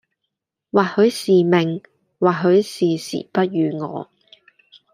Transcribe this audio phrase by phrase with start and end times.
[0.71, 1.83] 或許是命、
[2.17, 4.09] 或許是時不與我。